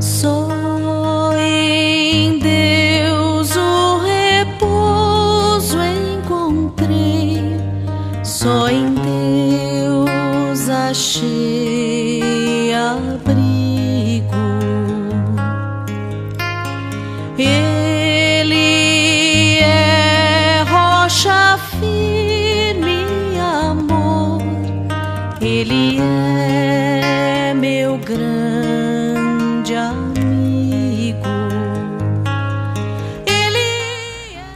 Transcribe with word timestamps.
Só 0.00 0.48
em 1.38 2.38
Deus 2.38 3.54
o 3.56 3.98
repouso 3.98 5.78
encontrei, 5.82 7.56
só 8.22 8.68
em 8.68 8.94
Deus 8.94 10.68
achei 10.68 12.74
abrigo. 12.74 14.34
Ele 17.38 18.54
é 19.60 20.64
rocha 20.68 21.56
firme, 21.78 23.06
amor. 23.38 24.42
Ele 25.40 25.98
é 26.00 27.54
meu 27.54 27.96
grande 27.98 28.43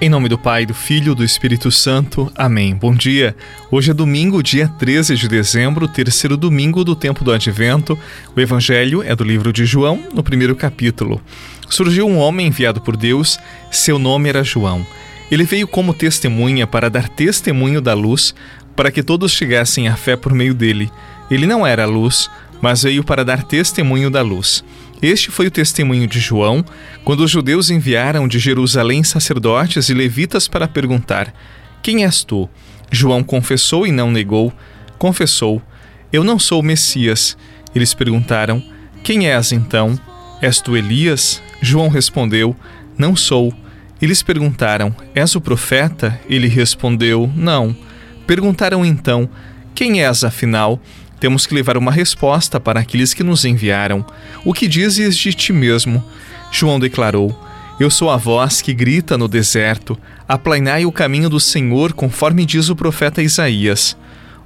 Em 0.08 0.10
nome 0.10 0.26
do 0.26 0.38
Pai, 0.38 0.64
do 0.64 0.72
Filho 0.72 1.12
e 1.12 1.14
do 1.14 1.22
Espírito 1.22 1.70
Santo. 1.70 2.32
Amém. 2.34 2.74
Bom 2.74 2.94
dia. 2.94 3.36
Hoje 3.70 3.90
é 3.90 3.94
domingo, 3.94 4.42
dia 4.42 4.66
13 4.66 5.14
de 5.14 5.28
dezembro, 5.28 5.86
terceiro 5.86 6.34
domingo 6.34 6.82
do 6.82 6.96
tempo 6.96 7.22
do 7.22 7.30
Advento. 7.30 7.96
O 8.34 8.40
Evangelho 8.40 9.02
é 9.02 9.14
do 9.14 9.22
livro 9.22 9.52
de 9.52 9.66
João, 9.66 10.02
no 10.14 10.22
primeiro 10.22 10.56
capítulo. 10.56 11.20
Surgiu 11.68 12.08
um 12.08 12.16
homem 12.16 12.46
enviado 12.46 12.80
por 12.80 12.96
Deus, 12.96 13.38
seu 13.70 13.98
nome 13.98 14.30
era 14.30 14.42
João. 14.42 14.86
Ele 15.30 15.44
veio 15.44 15.68
como 15.68 15.92
testemunha 15.92 16.66
para 16.66 16.88
dar 16.88 17.06
testemunho 17.10 17.82
da 17.82 17.92
luz, 17.92 18.34
para 18.74 18.90
que 18.90 19.02
todos 19.02 19.32
chegassem 19.32 19.88
à 19.88 19.94
fé 19.94 20.16
por 20.16 20.32
meio 20.32 20.54
dele. 20.54 20.90
Ele 21.30 21.46
não 21.46 21.66
era 21.66 21.82
a 21.82 21.86
luz, 21.86 22.30
mas 22.62 22.82
veio 22.82 23.04
para 23.04 23.26
dar 23.26 23.42
testemunho 23.42 24.10
da 24.10 24.22
luz. 24.22 24.64
Este 25.00 25.30
foi 25.30 25.46
o 25.46 25.50
testemunho 25.50 26.08
de 26.08 26.18
João, 26.18 26.64
quando 27.04 27.20
os 27.20 27.30
judeus 27.30 27.70
enviaram 27.70 28.26
de 28.26 28.38
Jerusalém 28.38 29.04
sacerdotes 29.04 29.88
e 29.88 29.94
levitas 29.94 30.48
para 30.48 30.66
perguntar: 30.66 31.32
Quem 31.82 32.04
és 32.04 32.24
tu? 32.24 32.48
João 32.90 33.22
confessou 33.22 33.86
e 33.86 33.92
não 33.92 34.10
negou. 34.10 34.52
Confessou: 34.98 35.62
Eu 36.12 36.24
não 36.24 36.38
sou 36.38 36.60
o 36.60 36.64
Messias. 36.64 37.36
Eles 37.74 37.94
perguntaram: 37.94 38.62
Quem 39.04 39.28
és 39.28 39.52
então? 39.52 39.98
És 40.42 40.60
tu 40.60 40.76
Elias? 40.76 41.40
João 41.60 41.88
respondeu: 41.88 42.56
Não 42.96 43.14
sou. 43.14 43.54
Eles 44.02 44.22
perguntaram: 44.22 44.94
És 45.14 45.36
o 45.36 45.40
profeta? 45.40 46.18
Ele 46.28 46.48
respondeu: 46.48 47.30
Não. 47.36 47.76
Perguntaram 48.26 48.84
então: 48.84 49.28
Quem 49.74 50.02
és 50.02 50.24
afinal? 50.24 50.80
Temos 51.20 51.46
que 51.46 51.54
levar 51.54 51.76
uma 51.76 51.90
resposta 51.90 52.60
para 52.60 52.80
aqueles 52.80 53.12
que 53.12 53.24
nos 53.24 53.44
enviaram. 53.44 54.04
O 54.44 54.52
que 54.54 54.68
dizes 54.68 55.16
de 55.16 55.32
ti 55.32 55.52
mesmo? 55.52 56.04
João 56.50 56.78
declarou: 56.78 57.36
Eu 57.80 57.90
sou 57.90 58.10
a 58.10 58.16
voz 58.16 58.62
que 58.62 58.72
grita 58.72 59.18
no 59.18 59.26
deserto: 59.26 59.98
Aplainai 60.28 60.86
o 60.86 60.92
caminho 60.92 61.28
do 61.28 61.40
Senhor, 61.40 61.92
conforme 61.92 62.46
diz 62.46 62.68
o 62.68 62.76
profeta 62.76 63.22
Isaías. 63.22 63.96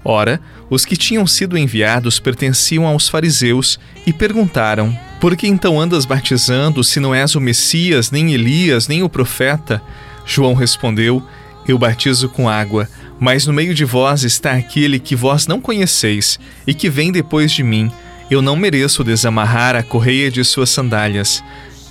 Ora, 0.05 0.41
os 0.69 0.85
que 0.85 0.97
tinham 0.97 1.27
sido 1.27 1.57
enviados 1.57 2.19
pertenciam 2.19 2.87
aos 2.87 3.09
fariseus 3.09 3.79
e 4.07 4.13
perguntaram: 4.13 4.99
Por 5.21 5.37
que 5.37 5.47
então 5.47 5.81
andas 5.81 6.05
batizando, 6.05 6.83
se 6.83 6.99
não 6.99 7.15
és 7.15 7.35
o 7.35 7.41
Messias, 7.41 8.11
nem 8.11 8.33
Elias, 8.33 8.89
nem 8.89 9.03
o 9.03 9.09
profeta? 9.09 9.83
João 10.25 10.55
respondeu: 10.55 11.23
Eu 11.69 11.79
batizo 11.79 12.29
com 12.29 12.49
água, 12.49 12.89
mas 13.23 13.47
no 13.47 13.53
meio 13.53 13.73
de 13.73 13.85
vós 13.85 14.25
está 14.25 14.51
aquele 14.51 14.99
que 14.99 15.15
vós 15.15 15.47
não 15.47 15.61
conheceis 15.61 16.41
e 16.67 16.75
que 16.75 16.91
vem 16.91 17.13
depois 17.13 17.53
de 17.53 17.63
mim. 17.63 17.89
Eu 18.29 18.43
não 18.43 18.57
mereço 18.57 19.05
desamarrar 19.05 19.77
a 19.77 19.83
correia 19.85 20.29
de 20.29 20.43
suas 20.43 20.71
sandálias. 20.71 21.41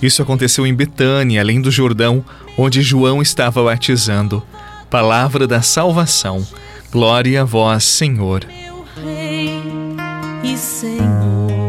Isso 0.02 0.20
aconteceu 0.20 0.66
em 0.66 0.74
Betânia, 0.74 1.40
além 1.40 1.62
do 1.62 1.70
Jordão, 1.70 2.22
onde 2.54 2.82
João 2.82 3.22
estava 3.22 3.64
batizando. 3.64 4.42
Palavra 4.90 5.46
da 5.46 5.62
salvação. 5.62 6.46
Glória 6.90 7.40
a 7.40 7.44
vós, 7.46 7.82
Senhor. 7.84 8.44
meu 8.46 8.84
Rei 9.02 9.62
e 10.44 10.54
Senhor. 10.54 11.61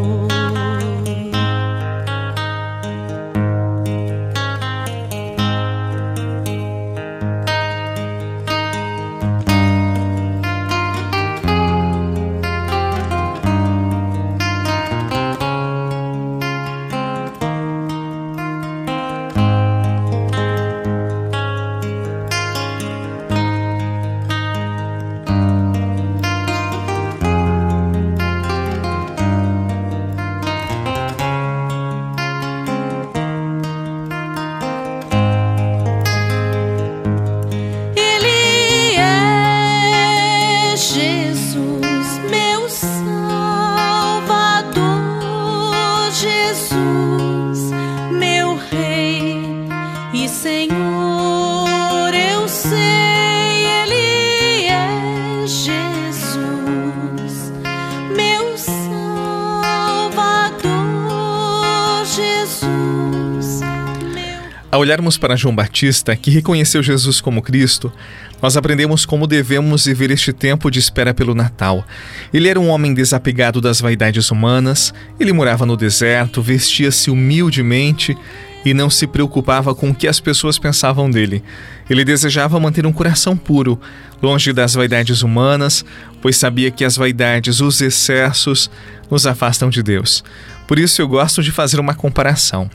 Ao 64.74 64.80
olharmos 64.80 65.20
para 65.20 65.36
João 65.36 65.56
Batista, 65.56 66.16
que 66.16 66.32
reconheceu 66.32 66.82
Jesus 66.82 67.22
como 67.22 67.44
Cristo, 67.44 67.94
nós 68.42 68.58
aprendemos 68.58 69.06
como 69.06 69.28
devemos 69.28 69.86
viver 69.86 70.10
este 70.10 70.34
tempo 70.34 70.72
de 70.72 70.80
espera 70.80 71.14
pelo 71.14 71.36
Natal. 71.36 71.86
Ele 72.34 72.50
era 72.50 72.60
um 72.60 72.70
homem 72.70 72.92
desapegado 72.92 73.62
das 73.62 73.80
vaidades 73.80 74.32
humanas, 74.32 74.92
ele 75.20 75.32
morava 75.32 75.64
no 75.64 75.78
deserto, 75.78 76.42
vestia-se 76.42 77.12
humildemente 77.12 78.18
e 78.66 78.74
não 78.74 78.90
se 78.90 79.06
preocupava 79.06 79.76
com 79.76 79.92
o 79.92 79.96
que 79.96 80.08
as 80.08 80.20
pessoas 80.20 80.58
pensavam 80.58 81.08
dele. 81.08 81.44
Ele 81.88 82.04
desejava 82.04 82.60
manter 82.60 82.84
um 82.88 82.92
coração 82.92 83.38
puro, 83.38 83.80
longe 84.24 84.52
das 84.54 84.74
vaidades 84.74 85.22
humanas, 85.22 85.86
pois 86.20 86.36
sabia 86.36 86.72
que 86.72 86.84
as 86.84 86.98
vaidades, 86.98 87.60
os 87.60 87.80
excessos, 87.80 88.72
nos 89.12 89.28
afastam 89.28 89.70
de 89.70 89.84
Deus. 89.84 90.24
Por 90.68 90.80
isso 90.80 91.02
eu 91.02 91.08
gosto 91.08 91.42
de 91.44 91.52
fazer 91.52 91.80
uma 91.80 91.94
comparação. 91.94 92.70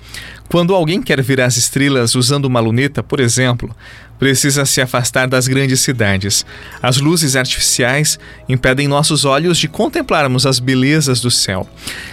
Quando 0.49 0.75
alguém 0.75 1.03
quer 1.03 1.23
ver 1.23 1.41
as 1.41 1.57
estrelas 1.57 2.15
usando 2.15 2.47
uma 2.47 2.61
luneta, 2.61 3.03
por 3.03 3.21
exemplo, 3.21 3.75
precisa 4.19 4.65
se 4.65 4.81
afastar 4.81 5.29
das 5.29 5.47
grandes 5.47 5.81
cidades. 5.81 6.45
As 6.83 6.99
luzes 6.99 7.37
artificiais 7.37 8.19
impedem 8.49 8.89
nossos 8.89 9.25
olhos 9.25 9.59
de 9.59 9.69
contemplarmos 9.69 10.47
as 10.47 10.59
belezas 10.59 11.21
do 11.21 11.31
céu. 11.31 11.69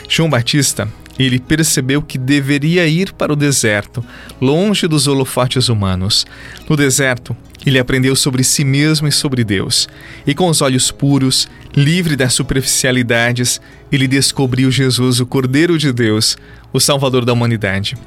João 0.07 0.29
Batista 0.29 0.87
ele 1.17 1.39
percebeu 1.39 2.01
que 2.01 2.17
deveria 2.17 2.87
ir 2.87 3.13
para 3.13 3.31
o 3.31 3.35
deserto, 3.35 4.03
longe 4.41 4.87
dos 4.87 5.07
holofotes 5.07 5.69
humanos. 5.69 6.25
No 6.69 6.75
deserto, 6.75 7.35
ele 7.65 7.79
aprendeu 7.79 8.15
sobre 8.15 8.43
si 8.43 8.63
mesmo 8.63 9.07
e 9.07 9.11
sobre 9.11 9.43
Deus. 9.43 9.87
E 10.25 10.35
com 10.35 10.47
os 10.47 10.61
olhos 10.61 10.91
puros, 10.91 11.47
livre 11.75 12.15
das 12.15 12.33
superficialidades, 12.33 13.59
ele 13.91 14.07
descobriu 14.07 14.69
Jesus, 14.69 15.19
o 15.19 15.25
Cordeiro 15.25 15.77
de 15.77 15.91
Deus, 15.91 16.37
o 16.71 16.79
Salvador 16.79 17.25
da 17.25 17.33
humanidade. 17.33 17.97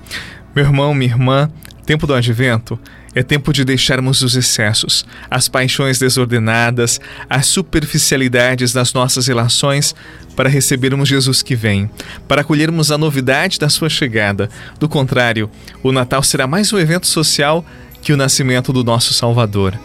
Meu 0.54 0.64
irmão, 0.64 0.94
minha 0.94 1.10
irmã, 1.10 1.50
tempo 1.84 2.06
do 2.06 2.14
advento 2.14 2.78
é 3.18 3.22
tempo 3.24 3.52
de 3.52 3.64
deixarmos 3.64 4.22
os 4.22 4.36
excessos, 4.36 5.04
as 5.28 5.48
paixões 5.48 5.98
desordenadas, 5.98 7.00
as 7.28 7.46
superficialidades 7.46 8.72
das 8.72 8.92
nossas 8.92 9.26
relações 9.26 9.92
para 10.36 10.48
recebermos 10.48 11.08
Jesus 11.08 11.42
que 11.42 11.56
vem, 11.56 11.90
para 12.28 12.42
acolhermos 12.42 12.92
a 12.92 12.96
novidade 12.96 13.58
da 13.58 13.68
sua 13.68 13.88
chegada. 13.88 14.48
Do 14.78 14.88
contrário, 14.88 15.50
o 15.82 15.90
Natal 15.90 16.22
será 16.22 16.46
mais 16.46 16.72
um 16.72 16.78
evento 16.78 17.08
social 17.08 17.66
que 18.00 18.12
o 18.12 18.16
nascimento 18.16 18.72
do 18.72 18.84
nosso 18.84 19.12
Salvador. 19.12 19.76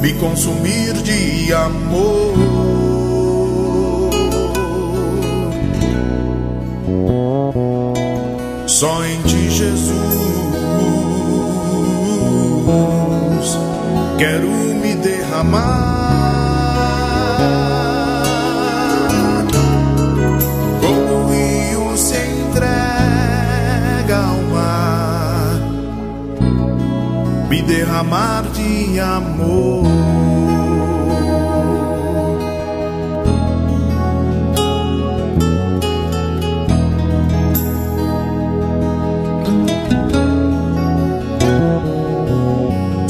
me 0.00 0.14
consumir 0.14 0.92
de 1.02 1.52
amor. 1.52 2.97
Só 8.78 9.04
em 9.04 9.20
ti, 9.22 9.50
Jesus, 9.50 9.98
quero 14.16 14.46
me 14.80 14.94
derramar. 14.94 15.64
Como 20.80 21.12
o 21.12 21.28
rio 21.28 21.96
se 21.96 22.18
entrega 22.18 22.68
ao 24.16 24.42
mar, 24.54 25.60
me 27.48 27.60
derramar 27.62 28.44
de 28.52 29.00
amor. 29.00 30.47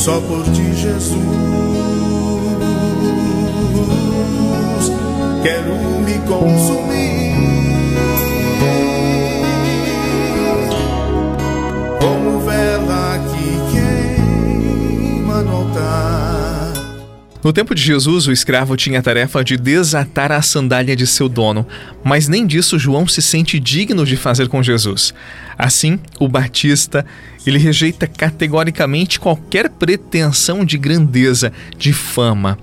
Só 0.08 0.18
por 0.22 0.42
ti, 0.42 0.74
Jesus, 0.74 1.18
quero 5.42 5.74
me 6.00 6.18
consumir. 6.26 7.27
No 17.48 17.52
tempo 17.54 17.74
de 17.74 17.80
Jesus, 17.80 18.26
o 18.26 18.30
escravo 18.30 18.76
tinha 18.76 18.98
a 18.98 19.02
tarefa 19.02 19.42
de 19.42 19.56
desatar 19.56 20.30
a 20.30 20.42
sandália 20.42 20.94
de 20.94 21.06
seu 21.06 21.30
dono, 21.30 21.66
mas 22.04 22.28
nem 22.28 22.46
disso 22.46 22.78
João 22.78 23.08
se 23.08 23.22
sente 23.22 23.58
digno 23.58 24.04
de 24.04 24.18
fazer 24.18 24.48
com 24.48 24.62
Jesus. 24.62 25.14
Assim, 25.56 25.98
o 26.20 26.28
Batista, 26.28 27.06
ele 27.46 27.56
rejeita 27.56 28.06
categoricamente 28.06 29.18
qualquer 29.18 29.70
pretensão 29.70 30.62
de 30.62 30.76
grandeza, 30.76 31.50
de 31.78 31.90
fama. 31.90 32.58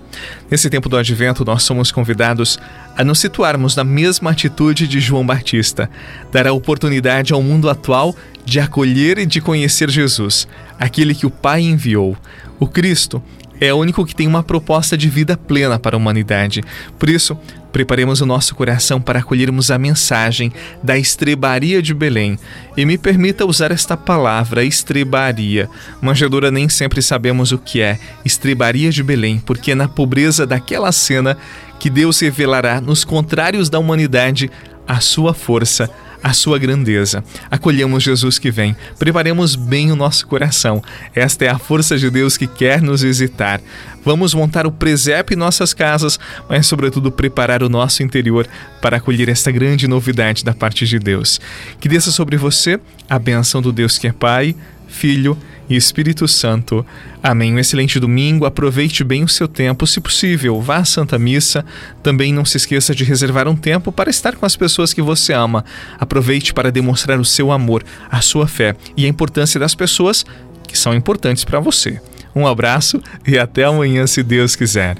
Nesse 0.51 0.69
tempo 0.69 0.88
do 0.88 0.97
advento, 0.97 1.43
nós 1.43 1.63
somos 1.63 1.91
convidados 1.91 2.59
a 2.95 3.03
nos 3.03 3.17
situarmos 3.17 3.75
na 3.75 3.83
mesma 3.83 4.29
atitude 4.29 4.88
de 4.88 4.99
João 4.99 5.25
Batista, 5.25 5.89
dar 6.31 6.45
a 6.45 6.53
oportunidade 6.53 7.33
ao 7.33 7.41
mundo 7.41 7.71
atual 7.71 8.15
de 8.45 8.59
acolher 8.59 9.17
e 9.17 9.25
de 9.25 9.41
conhecer 9.41 9.89
Jesus, 9.89 10.47
aquele 10.79 11.15
que 11.15 11.25
o 11.25 11.31
Pai 11.31 11.61
enviou, 11.61 12.15
o 12.59 12.67
Cristo, 12.67 13.21
é 13.59 13.73
o 13.73 13.77
único 13.77 14.05
que 14.05 14.15
tem 14.15 14.27
uma 14.27 14.43
proposta 14.43 14.97
de 14.97 15.09
vida 15.09 15.37
plena 15.37 15.79
para 15.79 15.95
a 15.95 15.97
humanidade. 15.97 16.63
Por 16.99 17.09
isso, 17.09 17.37
preparemos 17.71 18.21
o 18.21 18.25
nosso 18.25 18.55
coração 18.55 19.01
para 19.01 19.19
acolhermos 19.19 19.69
a 19.69 19.77
mensagem 19.77 20.51
da 20.81 20.97
estrebaria 20.97 21.81
de 21.81 21.93
Belém. 21.93 22.39
E 22.77 22.85
me 22.85 22.97
permita 22.97 23.45
usar 23.45 23.71
esta 23.71 23.97
palavra, 23.97 24.63
estrebaria. 24.63 25.69
Manjedora 26.01 26.49
nem 26.49 26.69
sempre 26.69 27.01
sabemos 27.01 27.51
o 27.51 27.57
que 27.57 27.81
é 27.81 27.99
estrebaria 28.23 28.91
de 28.91 29.03
Belém, 29.03 29.39
porque 29.45 29.71
é 29.71 29.75
na 29.75 29.87
pobreza 29.87 30.45
daquela 30.47 30.91
cena 30.91 31.37
que 31.79 31.89
Deus 31.89 32.19
revelará 32.19 32.79
nos 32.79 33.03
contrários 33.03 33.69
da 33.69 33.79
humanidade 33.79 34.49
a 34.87 34.99
sua 34.99 35.33
força 35.33 35.89
a 36.23 36.33
sua 36.33 36.57
grandeza. 36.57 37.23
Acolhemos 37.50 38.03
Jesus 38.03 38.38
que 38.38 38.51
vem, 38.51 38.75
preparemos 38.97 39.56
bem 39.56 39.91
o 39.91 39.95
nosso 39.95 40.27
coração. 40.27 40.81
Esta 41.13 41.45
é 41.45 41.50
a 41.50 41.57
força 41.57 41.97
de 41.97 42.09
Deus 42.09 42.38
que 42.38 42.47
quer 42.47 42.81
nos 42.81 43.01
visitar. 43.01 43.62
Vamos 44.03 44.33
montar 44.33 44.67
o 44.67 44.71
presépio 44.71 45.33
em 45.33 45.38
nossas 45.38 45.73
casas, 45.73 46.19
mas, 46.47 46.67
sobretudo, 46.67 47.12
preparar 47.12 47.63
o 47.63 47.69
nosso 47.69 48.03
interior 48.03 48.47
para 48.79 48.97
acolher 48.97 49.29
esta 49.29 49.51
grande 49.51 49.88
novidade 49.88 50.44
da 50.44 50.53
parte 50.53 50.85
de 50.85 51.00
Deus. 51.00 51.41
Que 51.79 51.89
desça 51.89 52.12
sobre 52.12 52.38
você 52.38 52.79
a 53.09 53.17
benção 53.17 53.62
do 53.62 53.71
Deus 53.71 53.97
que 53.97 54.07
é 54.07 54.12
Pai, 54.12 54.56
Filho 54.88 55.35
e 55.35 55.54
Espírito 55.69 56.27
Santo. 56.27 56.85
Amém. 57.23 57.53
Um 57.53 57.59
excelente 57.59 58.00
domingo. 58.00 58.45
Aproveite 58.45 59.03
bem 59.03 59.23
o 59.23 59.27
seu 59.27 59.47
tempo, 59.47 59.88
se 59.88 60.00
possível. 60.00 60.62
Vá 60.62 60.77
à 60.77 60.85
Santa 60.85 61.17
Missa. 61.17 61.65
Também 62.03 62.33
não 62.33 62.45
se 62.45 62.57
esqueça 62.57 62.94
de 62.94 63.03
reservar 63.03 63.47
um 63.47 63.56
tempo 63.56 63.91
para 63.91 64.09
estar 64.09 64.35
com 64.35 64.45
as 64.45 64.56
pessoas 64.56 64.94
que 64.94 65.01
você 65.01 65.33
ama. 65.33 65.65
Aproveite 66.00 66.53
para 66.53 66.71
demonstrar 66.71 67.19
o 67.19 67.25
seu 67.25 67.51
amor, 67.51 67.83
a 68.09 68.21
sua 68.21 68.47
fé 68.47 68.75
e 68.95 69.06
a 69.06 69.09
importância 69.09 69.59
das 69.59 69.73
pessoas 69.73 70.25
que 70.67 70.77
são 70.77 70.94
importantes 70.94 71.44
para 71.44 71.59
você. 71.59 72.00
Um 72.35 72.45
abraço 72.45 73.01
e 73.25 73.38
até 73.38 73.63
amanhã, 73.63 74.06
se 74.06 74.21
Deus 74.21 74.56
quiser. 74.56 74.97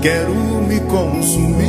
Quero 0.00 0.32
me 0.66 0.80
consumir. 0.80 1.68